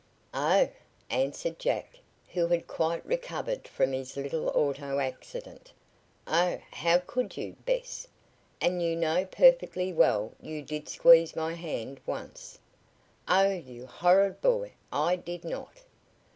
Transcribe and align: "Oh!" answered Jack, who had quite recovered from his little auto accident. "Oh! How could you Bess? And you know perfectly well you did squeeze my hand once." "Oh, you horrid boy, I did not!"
"Oh!" 0.33 0.67
answered 1.11 1.59
Jack, 1.59 1.99
who 2.33 2.47
had 2.47 2.65
quite 2.65 3.05
recovered 3.05 3.67
from 3.67 3.91
his 3.91 4.17
little 4.17 4.49
auto 4.49 4.97
accident. 4.97 5.71
"Oh! 6.25 6.59
How 6.71 6.97
could 6.97 7.37
you 7.37 7.55
Bess? 7.67 8.07
And 8.59 8.81
you 8.81 8.95
know 8.95 9.25
perfectly 9.25 9.93
well 9.93 10.31
you 10.41 10.63
did 10.63 10.89
squeeze 10.89 11.35
my 11.35 11.53
hand 11.53 11.99
once." 12.07 12.57
"Oh, 13.27 13.51
you 13.53 13.85
horrid 13.85 14.41
boy, 14.41 14.71
I 14.91 15.17
did 15.17 15.45
not!" 15.45 15.81